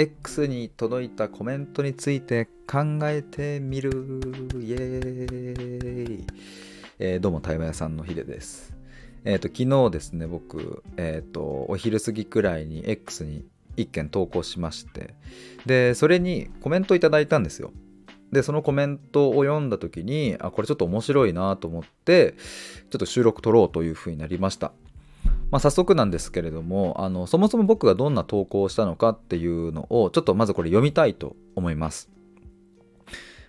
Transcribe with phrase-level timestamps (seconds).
[0.00, 3.90] X に届いたコメントについて考えてみる。
[4.58, 6.24] イエーイ、
[6.98, 8.74] えー、どうも対話屋さんのヒデです。
[9.26, 13.44] えっ、ー、と昨日ですね僕えっ、ー、とお昼過ぎくらいに X に
[13.76, 15.12] 一件投稿しまして。
[15.66, 17.70] でそれにコメントいただいたんですよ。
[18.32, 22.36] でそのコメントを読んだ時にあこれちょっと面白いなと思って
[22.88, 24.72] ちょっと収録撮ろうというふうになりました。
[25.50, 32.08] まあ、早速なんですけれどもあのそもそも僕がどんな投稿をしたのかっていうのをちょっとまずこれ読みたいと思います、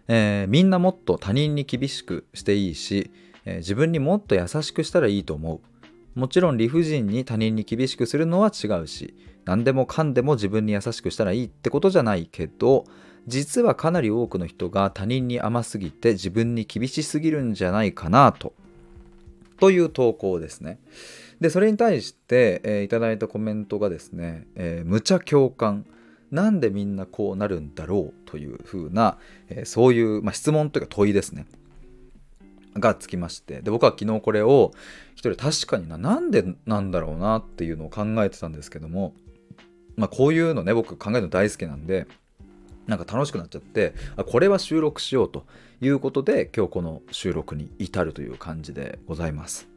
[0.08, 3.12] えー、みんなもっと他人に厳しくしていいし、
[3.46, 6.20] えー、自分にもっと優しくしたらいいと思う。
[6.20, 12.84] もちろん理不尽に他人に厳しくするのは違うし何でもかんでも自分に優しくしたらいいってことじゃないけど
[13.28, 18.54] 実はかなり多くの人が他人に甘すぎて自分に厳しすぎるんじゃないかなと。
[19.60, 20.80] という投稿ですね。
[21.42, 25.86] でそれに対して、えー、いただいたコメントがですね、えー、無茶共感。
[26.30, 29.18] なんでみんなこうなるんだろうというふうな、
[29.50, 31.46] えー、そういう、まあ、質問というか問いですね。
[32.76, 33.62] がつきまして。
[33.62, 34.72] で僕は昨日これを
[35.16, 39.14] 一人確かにななんでなんだろうなっていうのを考えてたんですけども
[39.98, 42.08] まあこういうのね僕考えるの大好きなんで
[42.88, 45.46] なんか楽しくなっちゃってあこれは収録しようと
[45.82, 49.68] いうことで今日この収録に至るという感じでございます。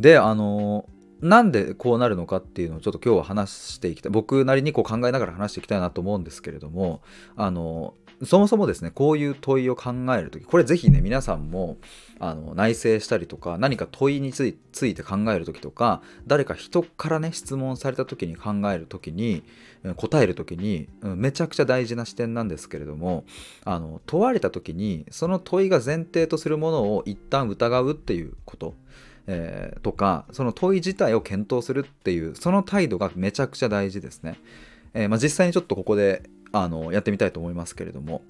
[0.00, 0.88] であの
[1.20, 4.12] なんでこうなるのかっていうのをちょっと今日は話していきたい。
[4.12, 7.02] 僕なりにこう考えながら話していきたいなと思うんですけれども
[7.36, 11.76] あのそもそもですねこういう問いを考える時これぜひね皆さんも
[12.18, 14.54] あの内省したりとか何か問いについ
[14.94, 19.42] て考える時とか誰か人からね質問された時に考える時に
[19.96, 23.24] 答える時にめちゃくちゃ大事な視点なんですけれども
[23.64, 28.74] あの問われた時にその問いが前提とするものを一旦疑うっていうこと。
[29.32, 34.40] えー、とかその問い自体を検討するっていうその態度がめちゃくちゃ大事ですね、
[34.92, 38.22] えー、まあ、実際にちょっとここであのやってみたいと思いますけれども。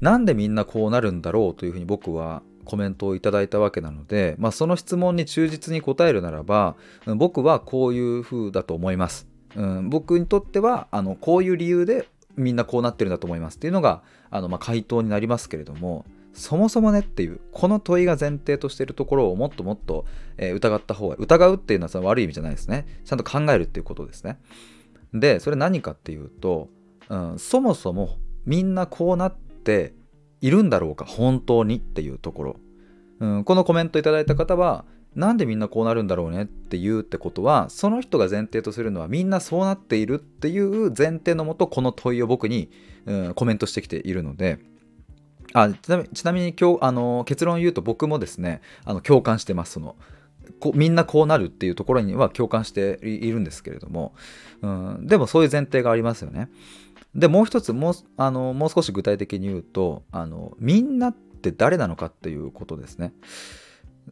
[0.00, 6.76] なんでみんなこうなるんだろうというふうに僕はコメントをいただいたわけなので、まあ、その質問に忠実に答えるならば
[7.16, 9.26] 僕はこういうふうだと思います、
[9.56, 12.06] うん、僕にとってはあのこういう理由で
[12.36, 16.04] みんなこうなってるんだと思いますっていうのがあの、まあ、回答になりますけれども。
[16.32, 20.04] そもそもねっていうこの問いが前提としているところをもっともっと、
[20.36, 22.86] えー、疑った方が疑うっていうのはその悪い意味じゃないですね。
[23.04, 24.38] ちゃんと考えるっていうことですね。
[25.12, 26.68] でそれ何かっていうと、
[27.08, 29.94] うん、そもそもみんなこうなって
[30.40, 32.56] いるんだろうか本当にっていうところ、
[33.20, 34.84] うん、このコメントいただいた方は
[35.14, 42.70] なんでみんなこうなるんだろうねって言うってことはその人が前提とするのはみんなそうなっているっていう前提のもとこの問いを僕に、
[43.06, 44.58] うん、コメントしてきているので
[45.54, 49.96] あちなみちなみに今日あの結論を言うと僕もですねあの共感してますその
[50.60, 54.14] こみんなこうなるっていうところには共感しているんですけれども、
[54.62, 56.48] うん、でもそういう前提がありますよね。
[57.14, 63.12] でもう一つもうあのもう少し具体的に言うとあのみんなって誰なのかっていうことですね。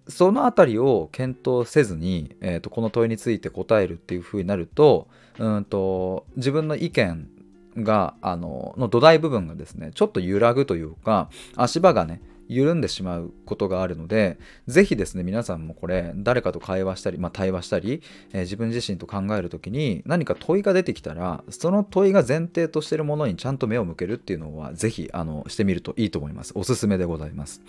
[0.09, 5.09] そのあたりを検討せずに、えーと、この問いについて答えるっていうふうになると
[5.39, 7.29] うんと自分の意見
[7.77, 26.53] があのの土台部分がですねちょっと揺らぐというか足場がね緩んでしまうことがあるので是非ですね皆さんもこれ誰かと会話したり、まあ、対話したり、えー、自分自身と考える時に何か問いが出てきたらその問いが前提としてるものにちゃんと目を向けるっていうのは是非あのしてみるといいと思います。
[26.55, 27.63] おすすめでございます。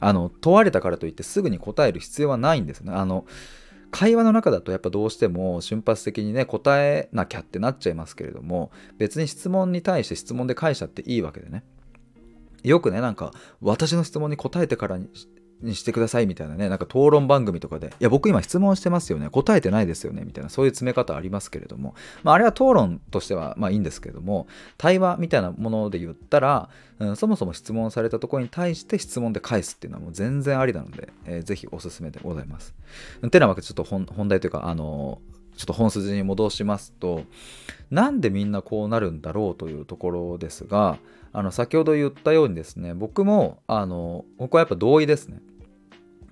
[0.00, 2.92] あの問われたからといってすぐに答える必要はないんですね。
[2.92, 3.24] あの
[3.90, 11.64] 会話の中だとやっぱどうしても瞬発的にね答えなきゃってなっちゃいますけれども別に質問に対して質問で返しちゃっていいわけでね。
[12.64, 15.08] よくねなんか私の質問に答えてからに
[15.62, 24.46] にしてくださいみたいなね、なんか討論番組とかで、いや、僕今質問してますよね、答えてないですよね、みたいな、そういう詰め方ありますけれども、まあ、あれは討論としてはまあいいんですけれども、
[24.76, 32.74] 対話みたいなもので言ったら、うん、そもそも質問されたところに対して質問で返すっていうのはもう全然ありなので、えー、ぜひおすすめでございます。
[33.30, 35.20] てなわけで、ちょっと本題というか、あの
[35.58, 37.24] ちょっと本筋に戻しますと、
[37.90, 40.98] なんでみんなこうなるんだろうというところですが、
[41.32, 45.40] あの先ほど言ったようにですね、僕もあのここはやっぱ同意ですね。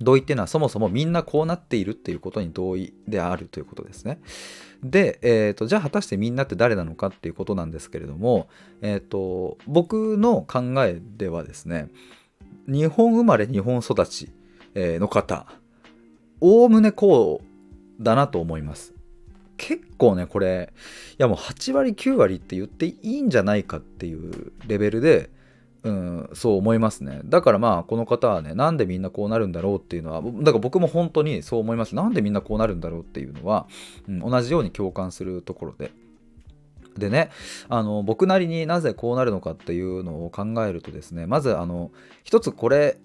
[0.00, 4.20] 同意っていうのはそもそもみんなこうなっているっていうことに同意であるということですね。
[4.82, 8.48] で、えーと、じゃあ果たしてみんなって誰なのかっていうことなんですけれども、
[8.82, 11.88] えーと、僕の考えではですね
[12.66, 14.31] 日本生まれ日本育ち
[14.75, 15.46] の方
[16.40, 18.95] おおむねこうだなと思います。
[19.56, 20.73] 結構ねこれ
[21.12, 25.31] いやもう8割9割って言っていいんじゃないかっていうレベルで
[25.87, 27.20] うん、そう思いますね。
[27.25, 31.94] だからまあこの方はね、なんでみんなこうなるんだろうっていうのは、だから僕も本当にそう思います。
[31.94, 33.69] なんでみんなこうなるんだろうっていうのは、
[34.08, 35.93] うん、同じように共感するところで。
[36.99, 37.31] でね
[37.69, 41.91] あの僕なりになぜこうなるのかっていうのを考えるとですねまずあの
[42.25, 42.97] 一つこれ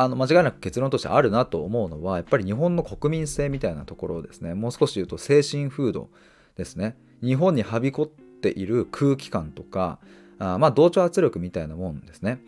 [0.00, 4.54] あの間違いなく結論としてあるなと思うのはやっぱり日本の国民性みたいなところをですね。
[4.54, 6.08] もう少し言うと精神風土
[6.56, 6.96] ですね。
[7.20, 9.98] 日本にはびこっている空気感とか
[10.38, 12.38] あまあ同調圧力みたいなもんですね。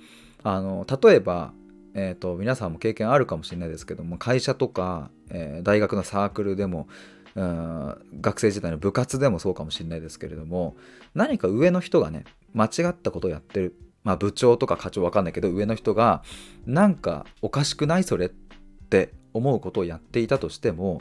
[0.45, 1.53] あの例えば
[1.93, 6.87] えーと、皆さんも経験あるかもしれないですけども会社とか、えー、大学のサークルでも
[7.35, 10.77] 学生時代の部活でもそうかもしれないですけれども
[11.17, 12.23] 何か上の人がね
[12.55, 13.75] 間違ったことをやってる、
[14.05, 16.23] まあ、部長とか課長わかんないけど上の人が
[16.67, 18.29] なんかおかしくないそれっ
[18.89, 21.01] て思うことをやっていたとしても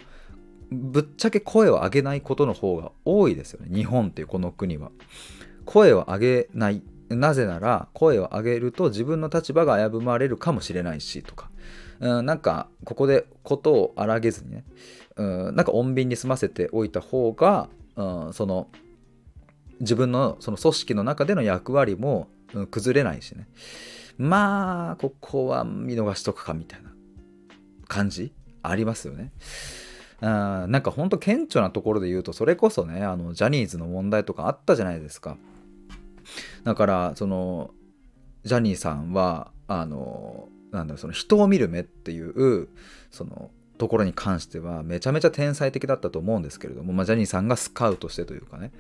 [0.72, 3.76] ぶっちゃけ声を上げないことの方が多いですよね。
[3.76, 4.92] 日本っていうこの国は。
[5.66, 6.84] 声を上げない。
[7.10, 11.50] なぜなら声を上げると自分の立場が危ぶまれるかもしれないしとか、
[12.00, 14.64] うん、なんかここでことを荒げずにね、
[15.16, 18.68] うん、なんか穏便に済ませておいた方が、うん、その
[19.80, 23.48] 自分のその組織の中での役割も、うん、崩れないしね
[24.18, 26.92] まあここは見逃しとくかみたいな
[27.88, 28.34] 感じ？
[28.62, 29.32] ありますよね。
[30.22, 35.38] なんかほんと顕著なところで言うとそれこそねあのジャニーズの問題とかあったじゃないですか。
[36.66, 37.72] だからその
[38.44, 42.68] ジャニーさんはあのなんだろうその人を見る目っていう
[43.12, 48.72] そのところに関してはめちゃめちゃ天才的だったと思うんですけれども、まあ、ジャニーさんがスカウトしてというかね、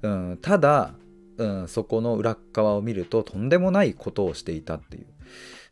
[0.00, 0.94] うん、ただ、
[1.42, 5.06] うん、そこの裏側を見るととんでもないことをしていたっていう。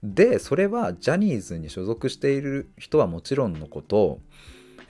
[0.02, 4.20] でそれはジャニーズに所属している人はもちろんのこと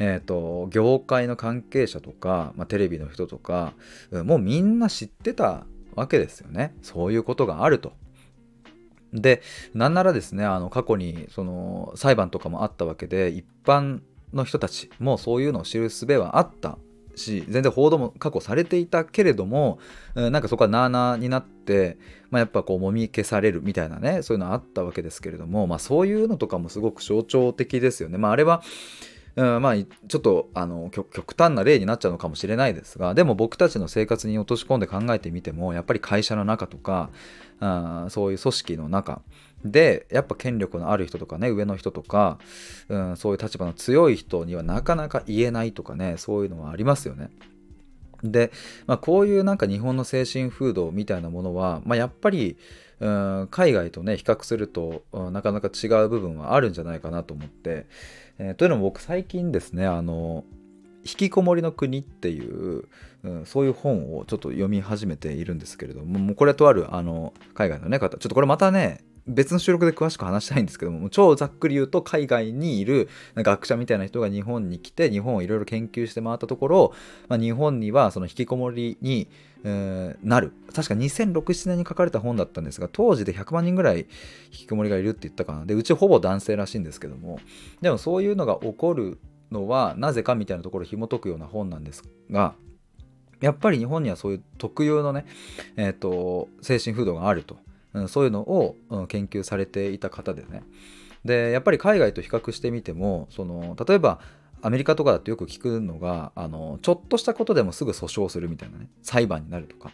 [0.03, 3.75] えーと、業界の関係者とか、まあ、テレビの人とか
[4.11, 6.75] もうみんな知ってたわけですよね。
[6.81, 7.93] そういうことがあると。
[9.13, 9.43] で
[9.75, 14.01] なんならですねあの過去にその裁判とかもあったわけで一般
[14.33, 16.79] の人たちもそういうのを知る術はあった。
[17.21, 19.79] し全然報道も過去されていたけれども
[20.15, 21.99] なんかそこはなあなあになって、
[22.31, 28.19] まあ、やっぱこうもみ消されるみたいなねそういうのあったわけですけれども、まあ、そういうのとかもすごく象徴的ですよね。
[28.19, 28.63] まあ、あれは
[29.37, 37.11] うん、まあちょっとあの極端な例になっちゃうのかもしれないですがでも僕たちの生活に落とし込んで考えてみてもやっぱり会社の中とか
[37.61, 39.23] あそういう組織の中
[39.65, 42.39] でやっぱ権力のある人とかね上の人とか、
[42.89, 47.31] うん、そういう立場の強い人にはなかなか言えないとかねそういうのはありますよね。
[48.23, 48.53] で、
[48.87, 52.57] まあ、こういうなんか日本の精神風土みたいなものは、まあ、やっぱり、
[53.01, 57.87] うん、海外とね比較すると、うん、なかなか違う部分はあるんじゃないかなと思って、
[58.39, 60.45] えー、というのも僕最近ですねあの
[61.05, 62.85] 引きこもりの国っていう、
[63.25, 76.95] うん、そういう本をちょっと読み始めているんですけれどももうこれとあるあの海外のね方ちょっとこれまたね別の収録で詳しく話したいんですけども超ざっくり言うと海外にいる学者みたいな人が日本に来て日本をいろいろ研究して回ったところ、
[77.29, 79.29] まあ、日本にはその引きこもりに、
[79.63, 80.53] なる。
[80.75, 84.07] 確か2006年に書かれた本だったんですが当時で100万人ぐらい引
[84.51, 85.67] きこもりがいるって言ったかな。
[85.67, 87.39] でうちほぼ男性らしいんですけども。
[87.83, 89.19] でもそういうのが起こる
[89.51, 92.55] のはなぜかみたいなところを紐解くような本なんですが
[93.41, 95.27] やっぱり日本にはそういう特有のね、
[95.77, 97.59] えーと精神風土があると。
[97.95, 100.63] うん、そういうのを、うん、研究されていた方でね。
[101.25, 104.21] でやっぱり海外と比較してみてもその例えば
[104.63, 109.93] アメリカとかだとよく聞くのがあのちょっとしたことでもすぐ訴訟するみたいなね裁判になるとか。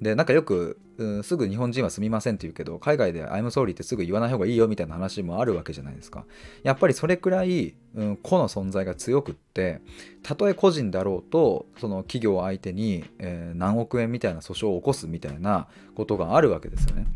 [0.00, 6.24] でなんかよく、うん、すぐ日本人はすみませんって言うけど海外で I'm sorry ってすぐ言わない方がいいよみたいな話もあるわけじゃないですか。
[6.62, 9.82] やっぱりそれくらい、うん、個の存在が強くって
[10.22, 17.06] たとえ個人だろうとその企業相手に、えー、何億円みたいな訴訟を起こすみたいなことがあるわけですよね。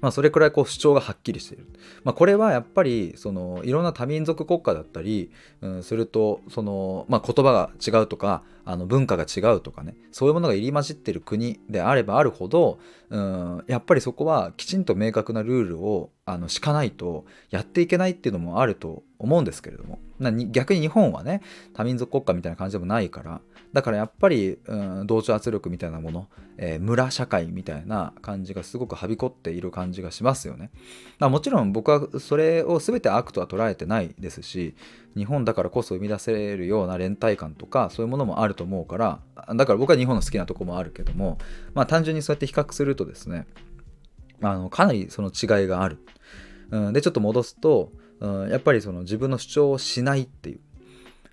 [0.00, 1.66] まあ、それくらいこう主張がはっきりしている、
[2.04, 19.98] まあ、これはやっぱりそのいろんな多民族国家だったり、うん、するとその、まあ、言葉が違うとかあの文化が違うとかねそういうものが入り混じってる国であればあるほど、うん、やっぱりそこはきちんと明確なルールをあの敷かないとやっていけないっていうのもあると思うんですけれども
[20.50, 21.42] 逆に日本はね
[21.74, 23.40] 多民族国家みたいな感じでもないから
[23.72, 30.70] だからやっぱり、うん、同調圧力みたいなもの、えー、村社会みたいな感じがすごくはびこっている感じがしますよね。
[31.20, 34.74] もちろん僕はそれを全て悪とは捉えてないですし
[35.16, 39.20] 日本だからこそ生み出せるような連帯感とかそういうものもあると思うから
[39.54, 41.38] だから僕は日本の好きなとこもあるけども
[41.74, 43.46] まあ単純にそうやって比較するとですね
[44.42, 45.98] あのかなりその違いがある。
[46.70, 50.60] うん、でちょっと戻すと、うん、やっぱりその自分の主張をしないっていう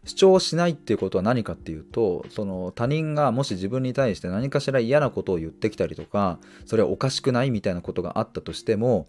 [0.06, 9.08] 主張をしないっていうことは何かっていうとその他人がもし自分に対して何かしら嫌なことを言ってきたりとかそれはおかしくないみたいなことがあったとしても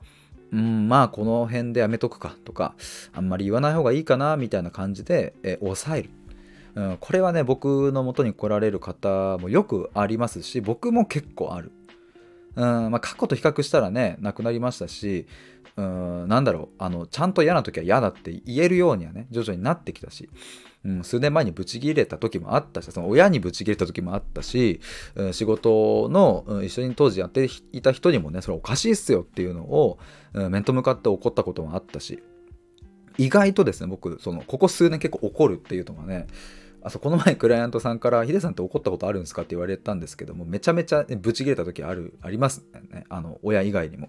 [0.52, 2.74] うんまあこの辺でやめとくかとか
[3.12, 6.10] あんまり言わない方がいいかなみたいな感じで、え抑える
[6.74, 11.72] うん、これはね僕の元に来られる方もよくありますし僕も結構ある。
[12.58, 15.28] うんまあ、過去と比較したらねなくなりましたし
[15.76, 20.28] うんなんだろうあのちゃんと嫌な時は嫌だって言えるようにはね徐々になってきたし、
[20.84, 24.80] うん、数年前にブチギレた時もあったしその親にブチギレた時もあったし、
[25.14, 30.00] うん、仕事の、うん、一緒に当時やっていた人にもねそれおかしいっすよっていうのを、
[30.32, 32.20] うん、面と向かって怒ったこともあったし
[33.16, 36.26] 意外とですね僕そのここ数年結構怒るっていうのがね
[36.82, 43.04] あそこの前クライアントさんから「ヒデさんって怒ったことあるんですか?」って言われたんですけどもめちゃめちゃ、ね、ブチ切れた時あるありますね。
[43.08, 44.08] あの親以外にも。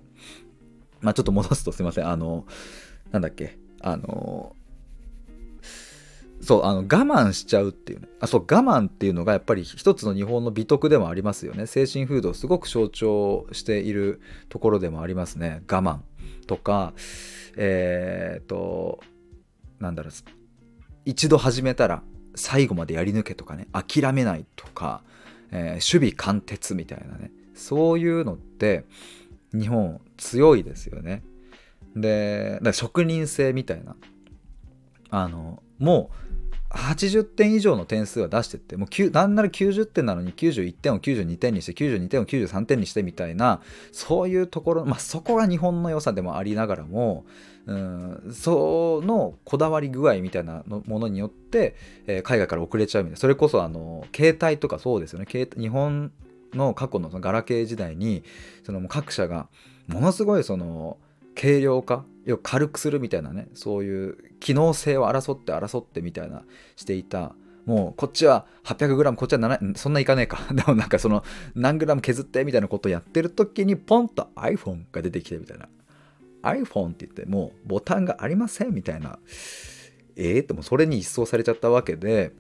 [1.02, 2.08] まあちょっと戻すとすいません。
[2.08, 2.46] あの
[3.12, 3.58] なんだっけ。
[3.82, 4.56] あの
[6.42, 8.08] そうあの我慢しちゃうっていうね。
[8.20, 11.66] あそう我慢っていうのがやっぱり一つの日本の美徳でもありますよね。
[11.66, 15.64] 精神風土をすごく象徴しているところでもありますね。
[15.70, 16.00] 我慢
[16.48, 16.94] とか
[17.58, 19.00] えっ、と
[19.80, 20.12] なんだろう
[21.06, 22.04] 一度始めたら
[22.40, 25.02] 最後までやり抜けとかね諦めないとか、
[25.52, 28.86] えー、守備貫徹みたいなねそういうのって
[29.54, 31.24] 日本強いですよね。
[31.96, 33.96] で職人性みたいな。
[35.12, 36.29] あのもう
[36.70, 43.62] 80点以上の点数は出してってもうなんなら90点なのに91点を92点にして92点を93点にしてみたいな
[43.92, 47.26] そういうところまあそこが日本の良さでもありながらも
[47.66, 53.18] うんそのこだわり具合みたいなものによって、えー、海外から遅れちゃうみたいな。
[53.18, 55.28] それこそあの携帯とかそうですよね。
[55.28, 56.12] 日本
[56.54, 58.24] の過去のそのガラケー時代に
[58.64, 59.50] その各社が
[59.88, 60.98] ものすごいその
[61.40, 66.44] 軽量化要は軽くするみたいなねそういう機能性を争って争ってみたいな
[66.76, 67.34] していた。
[67.66, 70.40] もうこっちは 800g こっちは7そんないかねえか。
[70.52, 71.24] でもなんかその
[71.56, 75.70] 何グラム削ってみたいなことをやってる時にポンと iPhone が出てきてみたいな。
[76.42, 79.20] iPhone って言ってもうボタンがありませんみたいな。
[80.16, 82.34] ええー、ってもそれに一掃されちゃったわけで。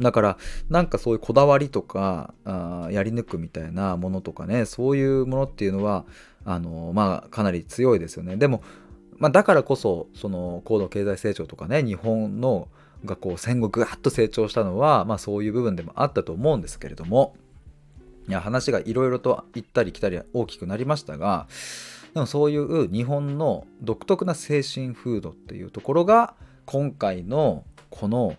[0.00, 6.04] だからなんかそういうこだわりとかあやり抜くみたいなものとかねそういうものっていうのは
[6.46, 8.36] あのまあかなり強いですよね。
[8.36, 8.62] でも、
[9.18, 12.68] まあ、だからこそその高度経済成長とかね日本の
[13.04, 17.36] がこう戦後ぐわっと成長したのは、まあ、そういう部分でもあったと思うんですけれども
[18.28, 21.46] いや話がいろいろと行ったり来たり大きくなりましたが
[22.14, 26.34] でもそういう日本の独特な精神風土っていうところが
[26.64, 28.36] 今回のこの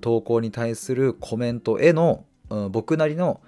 [0.00, 2.24] 投稿に対するコメントへの
[2.70, 3.40] 僕なりの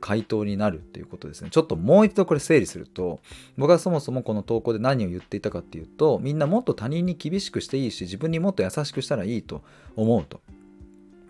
[0.00, 1.50] 回答になるっていうことですね。
[1.50, 3.20] ちょっともう一度これ整理すると
[3.56, 9.62] 僕はそもそもこの投稿で何を言っていたかっていうとみんなもっと他人に厳しくしていいし自分にもっと優しくしたらいいと
[9.96, 10.40] 思うと。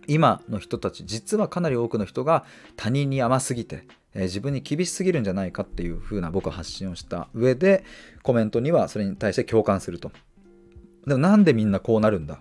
[0.09, 2.45] 今の人たち実はかなり多くの人が
[2.76, 7.85] 他人に甘すぎて、え、自分に厳しすぎるんじゃないかっていう風な僕は発信をした上で
[8.23, 10.12] コメントにはそれに対して共感すると。
[11.07, 12.40] でもなんでみんなこうなるんだ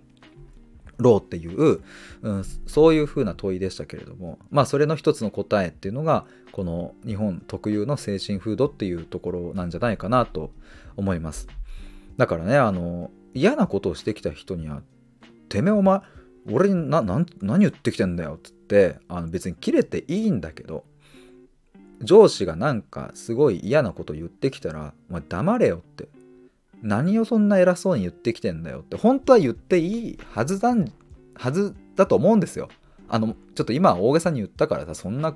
[0.97, 1.81] ろうっていう、
[2.21, 10.51] うん、そういうふうな問いでしたけれどもまあそれの一つの答えっていうのがこの日本特有の精神風土っていうところなんじゃないかなと
[10.95, 11.47] 思います。
[12.17, 14.81] だからねあの嫌なことをしてきた人には
[15.49, 15.99] 「てめえお前
[16.49, 20.85] 俺にな何言ってきてんだよ」っつってあの別に切れていいんだけど
[22.01, 26.07] 上司がなんかすごい嫌なこと言ってきたら「お前黙れよ」って。
[26.85, 30.73] 何をそんな偉そうに言ってきてんだよって本当は言っていいはずだ
[31.33, 32.69] はずだと思うんですよ。
[33.09, 35.35] あのちょっと今大げさに言ったからさそんな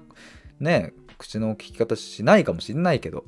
[0.59, 3.25] ね口の聞き方しないかもしんないけど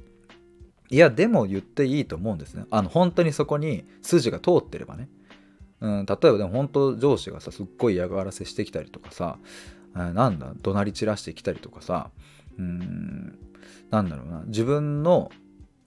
[0.89, 2.65] いやでも言っていいと思うんですね。
[2.69, 5.09] あの本当にそこに筋が通ってればね。
[5.79, 9.39] うん、例えばでも本当上司がさすっごい嫌がらせしてきたりとかさ
[9.95, 12.11] なんだ怒鳴り散らしてきたりとかさ
[12.59, 13.39] うん
[13.89, 15.31] なんだろうな自分の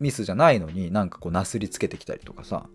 [0.00, 2.66] ミスじゃないのになんかこうなすりつけてきたりとかさ。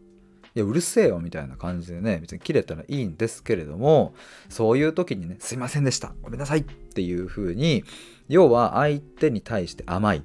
[0.55, 4.15] いやうるせえよみたいな感じでね別に切れたらいいんですけれども
[4.49, 7.83] そういう時にねすいませんでしたごめんなさいっていう風に
[8.29, 10.23] 要は相手に対して甘い、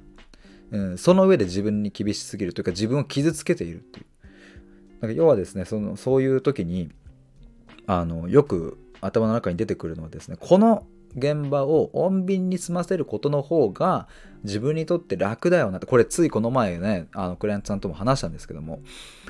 [0.71, 4.05] うん、その上で自分に厳しすぎるというか自分を傷つけているっていう。
[5.01, 6.89] なんか要はですねそのそういう時に
[7.85, 14.07] あのよく頭の中に出てくるのはですねこの現場を穏便に済ませることの方が
[14.45, 18.79] 自分にとって楽だよなってこれついこの前ねあのクライアントさんとも話したんですけども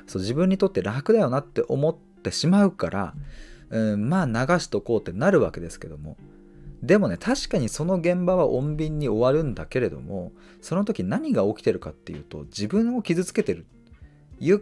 [0.07, 3.13] そう自分にとって楽だよなって思ってしまうから、
[3.69, 6.17] うん、まあ流しとこうってなるわけですけども
[6.83, 10.31] でもね確かにその現場は穏便に終わるんだけれども
[10.61, 13.65] その時何が起きてるかっていうと自分を傷つけてる
[14.39, 14.59] ゆっ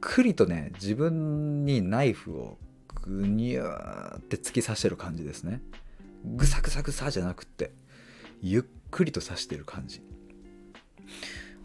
[0.00, 2.58] くりとね自分にナイフを
[3.02, 5.62] グニューって突き刺してる感じですね。
[6.24, 7.72] ぐさぐさぐさじゃなくって
[8.42, 10.02] ゆっくりと指してる感じ。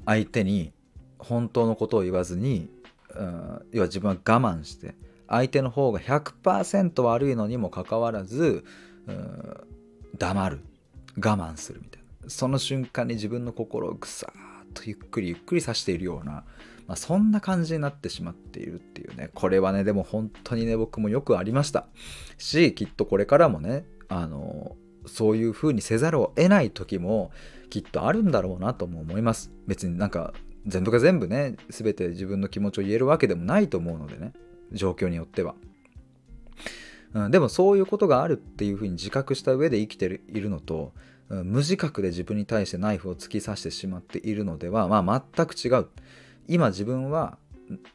[0.05, 0.73] 相手に
[1.17, 2.69] 本当のことを言わずに、
[3.15, 4.95] うん、要は自分は我慢して
[5.27, 8.63] 相手の方が100%悪いのにもかかわらず、
[9.07, 9.75] うん
[10.17, 10.61] 黙る。
[11.17, 12.29] 我慢するみたいな。
[12.29, 16.43] その瞬間に自分の心をぐさーっとゆっくりゆっくりさしているような、
[16.87, 19.29] まあ、そんな感じになってしまっているっていうね。
[19.33, 21.87] これはねでも本当にね僕もよくありました。
[22.37, 24.75] しきっとこれからもねあの
[25.07, 27.31] そういう風にせざるを得ない時も
[27.69, 29.51] きっとあるんだろうなとも思います。
[29.67, 30.33] 別になんか
[30.65, 34.33] 全部が全部ね全て自分の気持ちを言えるわけでもないと思うのでね
[34.71, 35.55] 状況によっては、
[37.13, 40.93] うん、でもそういうことがあるっていうふうに自覚した上で生きているのと、
[41.29, 45.87] 無自覚で自分に対してナイフを突き刺してしまっているのでは、まあ、全く違う。
[46.47, 47.37] 今自分は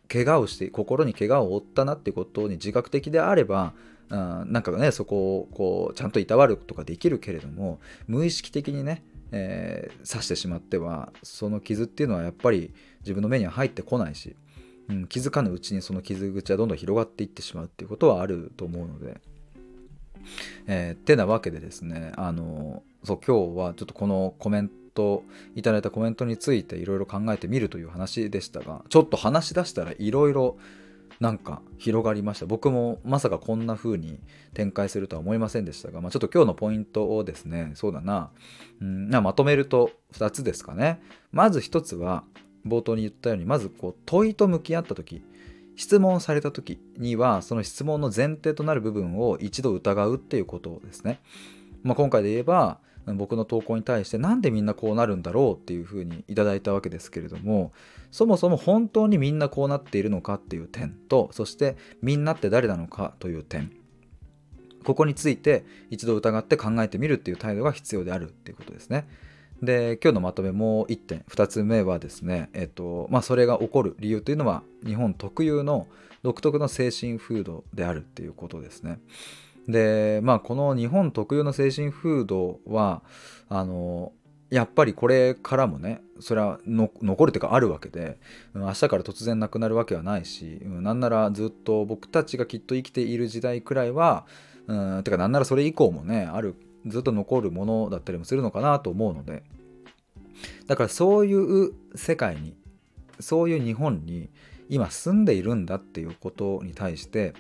[0.09, 3.73] 怪我をして心に怪我を負ったなってことに自覚的であれば
[4.11, 14.35] うん、なんかねそこをこうちゃんといたわることができるけれども無意識的にね、えー、刺してしまってはその傷っていうのはやっぱり自分の目には入ってこないし、
[14.89, 19.21] うん、気づかぬうちにその傷口はどんどん広がっていってしまうっていうことはあると思うので。
[20.67, 30.59] えー、ってなわけでですねあのそう今日はちょっとこのコメントいただいたコメントについていろいろ考えてみるという話でしたがちょっと話し出したらいろいろ
[31.21, 32.47] なんか広がりました。
[32.47, 34.19] 僕もまさかこんな風に
[34.55, 38.31] 展開するとは思いませんでしたが、まあ、ちょっと今日のポイントをですねそうだな、
[38.81, 41.03] うん、まとめると2つですかね。
[41.31, 42.25] まず1つは
[42.67, 45.23] 冒頭に言ったようにまずこう問いと向き合った時
[45.77, 51.21] 質問された時にはその質問の前提となる部分を一度疑うっていうことですね、
[51.83, 57.73] まあ、今回で言えば僕の投稿に対してなんでみんなこうなるんだろうっていうふうにいただいたわけですけれども
[58.11, 63.73] そもそも本当にみんなこうなっているのかっていう点とそしてみんなって誰なのかという点
[64.85, 69.07] ここについて一度疑って考えてみるっていう態度が必要であるっていうことですね。
[69.63, 75.87] で今日のまとめもう1点2つ目はですね、えっとまあ、それが起こる理由というのは日本特有の
[76.23, 78.99] 独特の精神風土であるっていうことですね。
[79.71, 83.03] でまあこの日本特有の精神風土は
[83.49, 84.13] あの
[84.51, 88.19] やっぱりこれからもねそれは残るというかあるわけで
[88.55, 94.27] 明日から突然なくなるわけはないしうんなんならずっと僕たちがきっと生きている時代くらいは
[94.67, 96.57] うんてかなんならそれ以降もねある
[96.87, 99.45] ずっと残るものだったりもするのかなと思うので
[100.67, 102.57] だからそういう世界に
[103.21, 104.31] そういう日本に
[104.69, 107.35] 今住んでいるんだっていうことに対して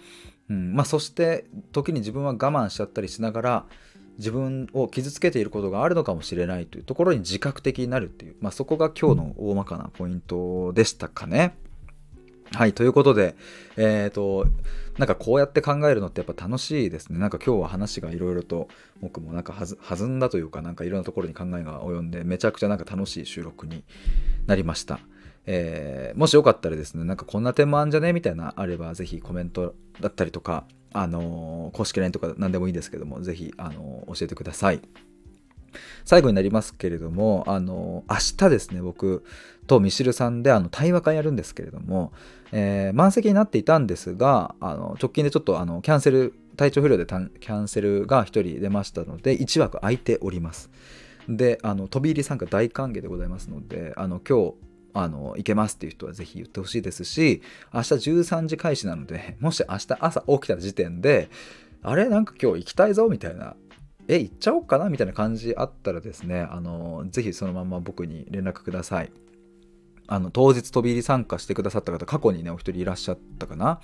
[0.50, 3.64] うんまあ、そして時に自分は我慢しちゃったりしながら
[4.18, 11.54] 自分を傷つけていることがあるのかもしれないというところに自覚的になるっていう、まあ、そこが今日の大まかなポイントでしたかね。
[12.52, 13.36] はい、ということで、
[13.76, 14.44] えっ、ー、と、
[14.98, 17.20] なんかこうやって考えるのってやっぱ楽しいですね。
[17.20, 18.66] なんか今日は話がいろいろと
[19.00, 19.54] 僕もなんか
[19.88, 23.84] 弾んだというか、なんかいろんなところに考えが及んで、めちゃくちゃなんか楽しい収録に
[24.46, 24.98] なりました。
[25.46, 28.12] えー、もしよかったらですね、なんかこんな点もあんじゃね？
[28.12, 34.80] みたいなあれば、ぜひコメントだったりとか、あのー、公式 LINE とか何でもいいですけども、ぜひ、あのー、教えてください。
[36.04, 39.24] 最後になりますけれども、あの明日ですね、僕
[39.66, 42.12] とミシルさんであの対話会やるんですけれども、
[42.52, 50.70] え、満席になっていたんですが、あの直近でちょっとあのキャンセル、体調不良でキャンセルが1人出ましたので、1枠空いております。
[51.28, 54.54] で、あの飛び入り参加大歓迎でございますので、あの今日、
[54.94, 61.30] あの行けますっていう人はぜひ言ってほしいですし明日13時開始なので もし明日朝起きた時点で
[61.82, 63.56] あれなんか今日行きたいぞみたいな
[64.08, 69.12] え行っちゃおうかなみたいな感じあったらですねあのぜひそのまま僕に連絡ください
[70.06, 73.80] あの当日飛び入り参加してくださった方過去にねお一人いらっしゃったかな、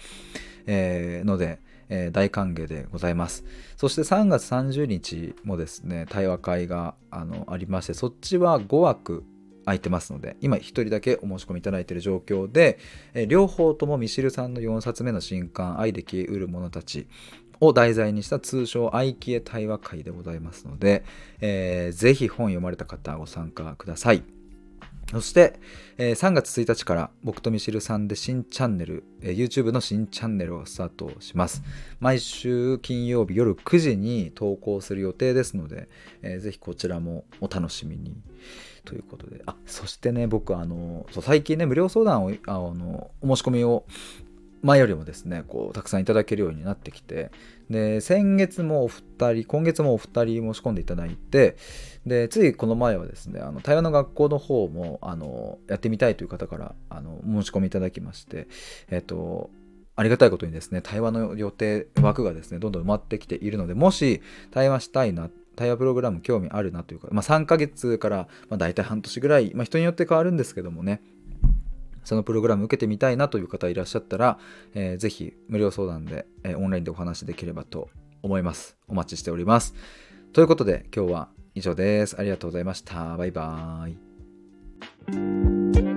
[0.66, 3.45] えー、のでえー、大歓迎でございます。
[3.77, 9.25] そして3月30日もですね、対話会があのありまして、そっちは5枠
[9.66, 12.79] 空いてますので、今1人だけお申し込みいただいている状況で、
[13.12, 17.07] え両方ともミシルさんの4冊目の新刊、愛で消えうる者たち
[17.61, 21.05] を題材にした通称愛消え対話会でございますので、
[21.40, 24.22] えー、ぜひ本読まれた方ご参加ください。
[25.12, 25.61] そして、
[25.98, 31.62] えー、3月1日から僕とミシルさんで新チャンネル、えー、YouTube の新チャンネルをスタートします。
[32.00, 35.88] 毎週金曜日夜9時に投稿する予定ですので、
[36.22, 38.16] えー、ぜひこちらもお楽しみに。
[38.87, 43.85] ということで、あ、そしてね、僕、あの、そう最近ね、無料相談を、あの、お申し込みを
[44.62, 47.31] 前よりもですね、こう、たくさんいただけるようになってきて、
[47.68, 49.03] で、先月もお二
[49.35, 51.57] 人、今月もお二人申し込んでいただいて、
[52.07, 58.49] で、ついこの前はですね、あの、対話の学校の方も、あの、やってみたいという方から、あの、申し込みいただきまして、
[58.88, 59.51] えっと、
[59.96, 64.20] ありがたいことにですね、対話の予定枠がですね、どんどん埋まってきているので、もし
[64.51, 71.03] 対話したいな、対話プログラム興味あるなというか、まあ、3ヶ月から、まあ、大体半年ぐらい、まあ、人によって変わるんですけどもね、
[72.05, 74.38] そのプログラム受けてみたいなという方いらっしゃったら、
[74.75, 77.90] えー、ぜひ無料相談で、えー、オンラインでお話できればと
[78.23, 78.77] 思います。
[78.87, 79.75] お待ちしております。
[80.33, 82.16] ということで今日は以上です。
[82.19, 83.16] ありがとうございました。
[83.16, 85.95] バイバーイ。